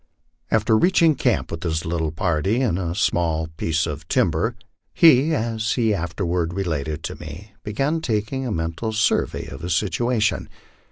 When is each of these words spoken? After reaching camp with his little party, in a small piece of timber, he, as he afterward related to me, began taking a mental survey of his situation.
After 0.49 0.75
reaching 0.75 1.13
camp 1.13 1.51
with 1.51 1.61
his 1.61 1.85
little 1.85 2.11
party, 2.11 2.59
in 2.59 2.79
a 2.79 2.95
small 2.95 3.45
piece 3.55 3.85
of 3.85 4.07
timber, 4.07 4.55
he, 4.95 5.31
as 5.35 5.73
he 5.73 5.93
afterward 5.93 6.55
related 6.55 7.03
to 7.03 7.15
me, 7.21 7.51
began 7.61 8.01
taking 8.01 8.43
a 8.47 8.51
mental 8.51 8.93
survey 8.93 9.45
of 9.45 9.61
his 9.61 9.75
situation. 9.75 10.49